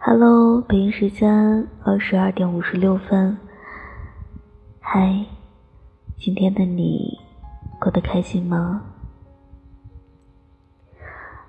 [0.00, 3.38] Hello，北京时间二十二点五十六分。
[4.80, 5.26] 嗨，
[6.16, 7.20] 今天的你
[7.78, 8.82] 过得开心吗？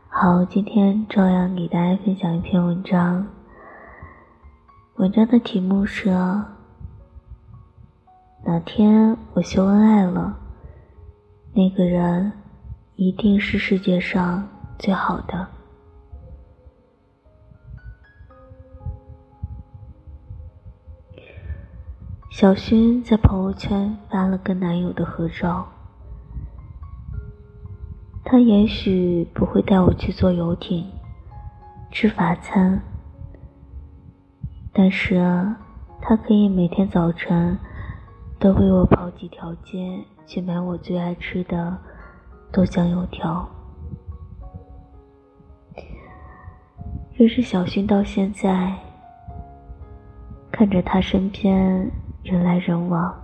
[0.09, 3.25] 好，今天照样给大家分享一篇文章。
[4.95, 6.11] 文章的题目是：
[8.45, 10.38] 哪天我秀恩爱了，
[11.53, 12.31] 那个人
[12.95, 14.47] 一定是世界上
[14.77, 15.47] 最好的。
[22.31, 25.67] 小薰在朋友圈发了跟男友的合照。
[28.23, 30.85] 他也许不会带我去坐游艇、
[31.91, 32.81] 吃法餐，
[34.71, 35.19] 但是，
[35.99, 37.58] 他可以每天早晨
[38.39, 41.77] 都为我跑几条街去买我最爱吃的
[42.52, 43.47] 豆浆油条。
[47.14, 48.73] 认识小薰到现在，
[50.52, 51.91] 看着他身边。
[52.22, 53.17] 人来人往，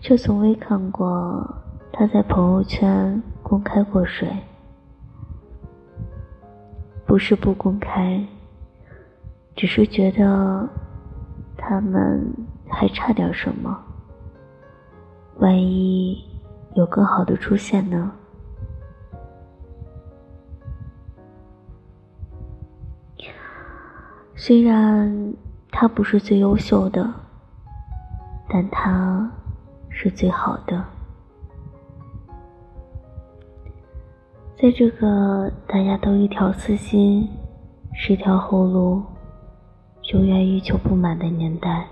[0.00, 1.44] 却从未看过
[1.92, 4.30] 他在朋友圈公开过谁。
[7.04, 8.24] 不是不公开，
[9.56, 10.68] 只是觉得
[11.56, 12.32] 他们
[12.78, 13.76] 还差点什么。
[15.38, 16.24] 万一
[16.76, 18.12] 有更好的出现呢？
[24.36, 25.34] 虽然。
[25.70, 27.08] 他不是最优秀的，
[28.48, 29.30] 但他
[29.88, 30.84] 是最好的。
[34.56, 37.28] 在这个大家都一条私心、
[37.94, 39.00] 十条后路、
[40.12, 41.86] 永远欲求不满的年代，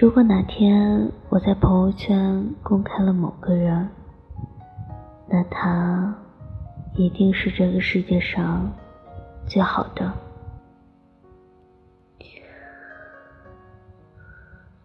[0.00, 3.88] 如果哪天我在朋友圈公开了某个人，
[5.26, 6.14] 那他
[6.94, 8.70] 一定是这个世界上
[9.44, 10.12] 最好的。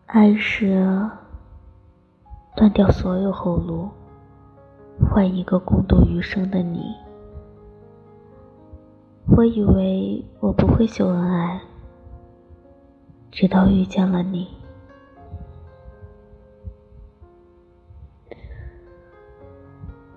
[0.07, 0.83] 爱是
[2.55, 3.87] 断掉所有后路，
[5.11, 6.91] 换一个共度余生的你。
[9.37, 11.61] 我以为我不会秀恩爱，
[13.31, 14.47] 直到遇见了你。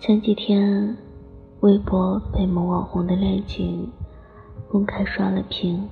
[0.07, 0.97] 前几天，
[1.63, 3.91] 微博被某网红的恋情
[4.71, 5.83] 公开刷了屏。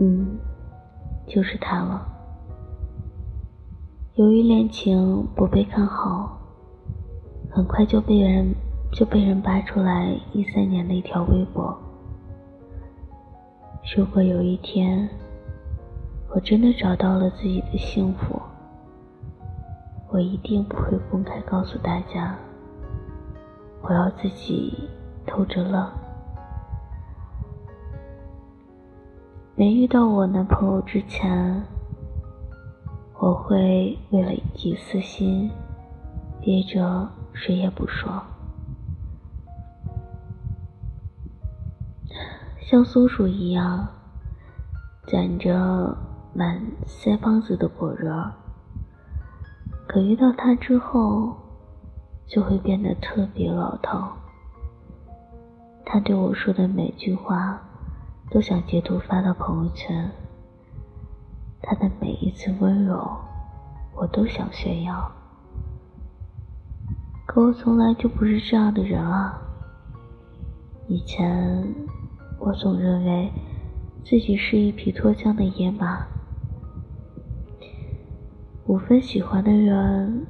[0.00, 0.36] 嗯，
[1.28, 2.04] 就是他了。
[4.16, 6.36] 由于恋情不被看好，
[7.52, 8.52] 很快就被人
[8.90, 11.72] 就被人扒出来一三年的一条微博。
[13.96, 15.08] 如果有一天
[16.34, 18.42] 我真的找到了自己的幸福，
[20.08, 22.36] 我一定不会公开告诉大家，
[23.88, 24.88] 我要自己
[25.26, 25.90] 偷着乐。
[29.54, 31.62] 没遇到我男朋友之前。
[33.18, 35.50] 我会为了一己私心，
[36.38, 38.22] 憋着谁也不说。
[42.60, 43.88] 像松鼠一样
[45.06, 45.96] 攒着
[46.34, 48.12] 满腮帮子的果仁，
[49.88, 51.34] 可遇到他之后，
[52.26, 54.16] 就会变得特别老套。
[55.84, 57.62] 他对我说的每句话，
[58.30, 60.10] 都想截图发到朋友圈。
[61.62, 63.08] 他的每一次温柔，
[63.94, 65.10] 我都想炫耀。
[67.26, 69.40] 可我从来就不是这样的人啊！
[70.88, 71.74] 以前
[72.38, 73.32] 我总认为
[74.04, 76.06] 自己是一匹脱缰的野马，
[78.66, 80.26] 五分喜欢的人，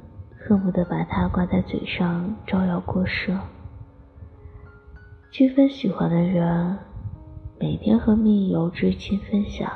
[0.47, 3.33] 恨不得把它挂在嘴上招摇过市；
[5.29, 6.79] 七分喜欢的人，
[7.59, 9.69] 每天和密友知青分享。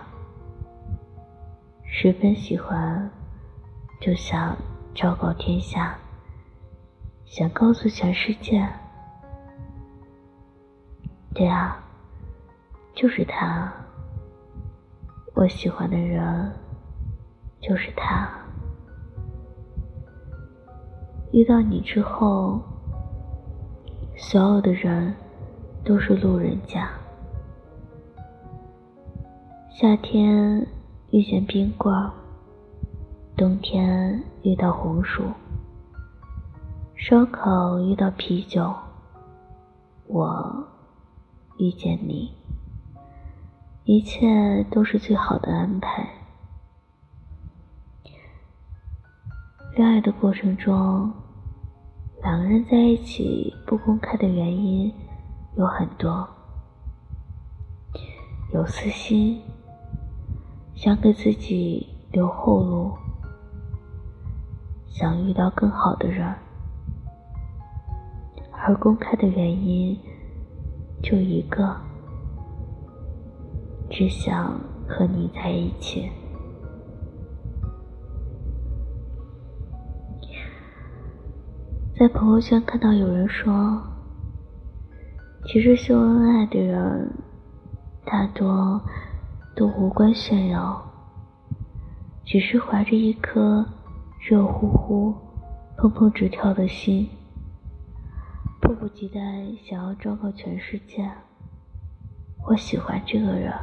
[1.84, 3.12] 十分喜欢，
[4.00, 4.56] 就想
[4.96, 5.94] 昭告天下，
[7.26, 8.66] 想告诉全世界。
[11.34, 11.84] 对啊，
[12.96, 13.70] 就是他，
[15.34, 16.50] 我喜欢的人，
[17.59, 18.41] 就是他。
[21.32, 22.60] 遇到你之后，
[24.18, 25.14] 所有的人
[25.84, 26.90] 都是路人甲。
[29.70, 30.68] 夏天。
[31.14, 32.10] 遇见冰棍，
[33.36, 35.24] 冬天遇到红薯，
[36.96, 38.74] 烧烤遇到啤酒，
[40.08, 40.66] 我
[41.58, 42.32] 遇见你。
[43.84, 46.08] 一切都是最好的安排。
[49.73, 51.09] 恋爱的过程中，
[52.22, 54.94] 两个人在一起不公开的原因
[55.56, 56.28] 有很多，
[58.53, 59.41] 有私心，
[60.76, 62.91] 想给自己留后路，
[64.90, 66.35] 想遇到更好的人，
[68.52, 69.97] 而公开的原因
[71.02, 71.78] 就一个，
[73.90, 76.12] 只想和你在一起。
[82.02, 83.80] 在朋友圈看到有人说，
[85.46, 87.14] 其实秀恩爱的人
[88.03, 88.82] 大多
[89.56, 90.84] 都无关炫耀，
[92.26, 93.64] 只是怀着一颗
[94.20, 95.16] 热乎乎、
[95.78, 97.08] 砰砰直跳的心，
[98.59, 99.22] 迫不及待
[99.64, 101.08] 想要昭告全世界：
[102.47, 103.54] 我喜欢这个人。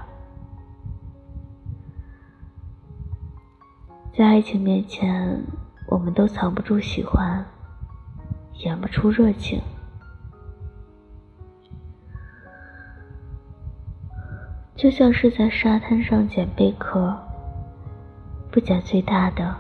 [4.17, 5.43] 在爱情面前，
[5.89, 7.45] 我们都藏不住喜欢。
[8.59, 9.63] 演不出热情，
[14.75, 17.17] 就像是在沙滩上捡贝壳，
[18.51, 19.57] 不捡最大的，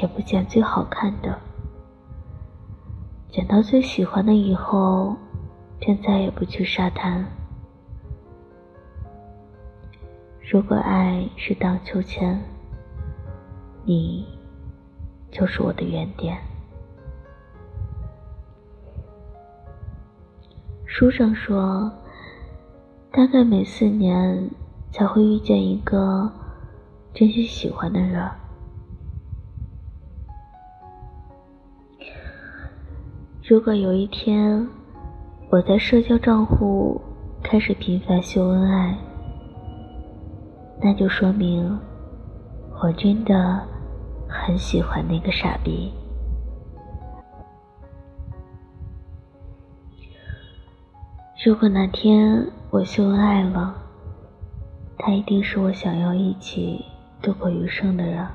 [0.00, 1.38] 也不捡最好看的，
[3.28, 5.14] 捡到最喜欢的以后，
[5.78, 7.26] 便再也不去沙滩。
[10.50, 12.40] 如果爱是荡秋千，
[13.84, 14.26] 你
[15.30, 16.38] 就是我的原点。
[20.86, 21.92] 书上说，
[23.10, 24.48] 大概每四年
[24.92, 26.30] 才会遇见一个
[27.12, 28.30] 真心喜欢的人。
[33.42, 34.66] 如果有一天
[35.50, 37.00] 我在社交账户
[37.42, 38.96] 开始频繁秀恩爱，
[40.80, 41.78] 那就说明
[42.82, 43.60] 我真的
[44.28, 45.92] 很喜欢那个傻逼。
[51.46, 53.72] 如果哪天我秀恩爱了，
[54.98, 56.84] 他一定是我想要一起
[57.22, 58.26] 度过余生的人。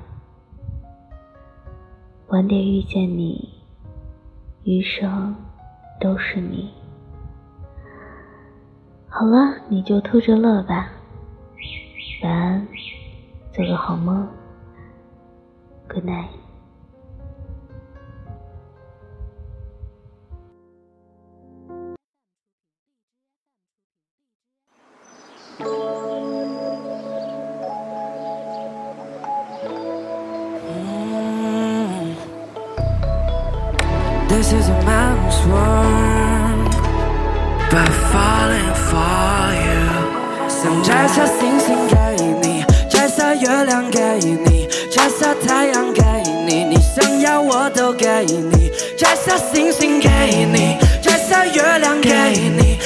[2.29, 3.49] 晚点遇见你，
[4.63, 5.35] 余生
[5.99, 6.71] 都是你。
[9.09, 10.87] 好了，你就偷着乐吧。
[12.23, 12.65] 晚安，
[13.51, 14.25] 做个好梦。
[15.89, 16.40] Good night。
[34.41, 36.73] This is a man's world,
[37.69, 39.85] but falling for you。
[40.49, 46.01] 想摘下星星给你，摘下月亮给你，摘下太阳给
[46.47, 48.71] 你，你想要我都给你。
[48.97, 50.09] 摘下星星给
[50.51, 52.79] 你，摘下月亮给你，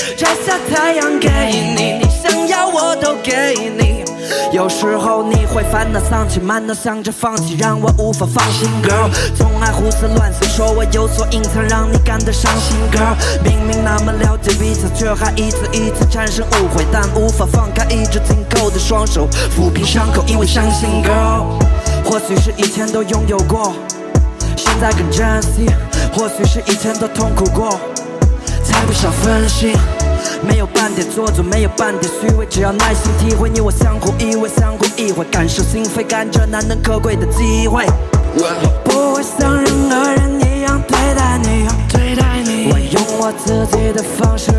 [4.55, 9.11] 有时候你会烦恼丧气，满脑想着放弃，让我无法放心，girl。
[9.35, 13.17] 总爱胡思乱想，说我有所隐藏，让你感到伤心，girl。
[13.43, 21.61] 明明那么了解彼此，却还一次一次产生误会，但无法放开一直紧扣的双手，抚平伤口，因为相信，girl。
[22.05, 23.73] 或许是以前都拥有过，
[24.55, 25.65] 现在更珍惜；
[26.13, 27.77] 或许是以前都痛苦过，
[28.63, 29.75] 才不想分心。
[30.47, 37.85] 没有半点做作，没有半点虚伪，只要耐心体会，你我相互依偎，相互依偎，感受心扉，感觉难能可贵的机会。
[38.37, 42.71] 我不会像任何人一样对待你，对待你。
[42.71, 44.51] 我用我自己的方式，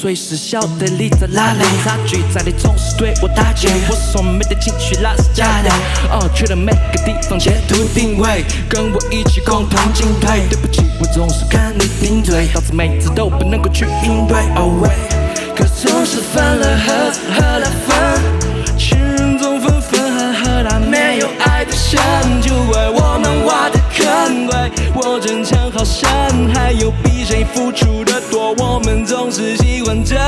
[0.00, 1.64] 随时晓得你在哪里。
[1.82, 5.70] 差距在你总是对我打击，我说没的情绪那是假的。
[6.12, 10.46] 哦，去了每个地方截图定位，跟我一起共同进退。
[10.48, 14.36] 对不起，我总是跟你顶嘴，导致每次都不能够去应对。
[14.54, 22.00] Oh wait，可总是分了合，合了分，情人总分分合合，那没有爱的深，
[22.40, 24.46] 就为我们挖的坑。
[24.46, 25.57] 怪我争强
[25.88, 30.18] 好胜，还有比谁付出的多，我们总是喜欢争。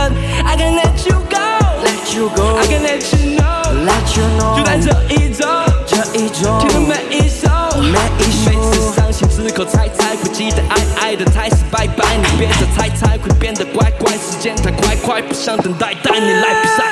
[0.43, 5.45] I can let you go，let you go，I can let you know，let you know，就在这一周，
[5.87, 16.85] 这一周，听的每一首，每一首，每次伤心之后才才会记得爱爱的才是拜拜，你别再猜猜会变得乖乖，时间太快快，不想等待，带你来比赛。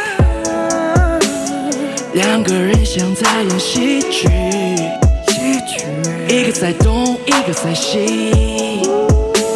[2.13, 4.29] 两个人像在演喜剧，
[6.29, 7.99] 一个在东，一个在西。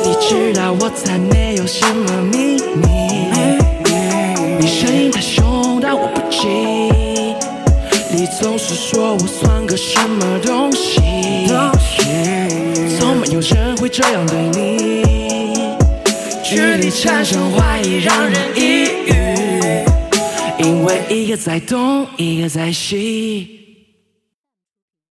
[0.05, 2.89] 你知道我才没有什么秘密。
[4.59, 6.49] 你声音太凶，但我不急。
[8.11, 11.01] 你总是说我算个什么东西？
[12.99, 15.03] 从没有人会这样对你。
[16.43, 19.13] 距离产生怀疑，让人抑郁。
[20.59, 23.62] 因为一个在东，一个在西。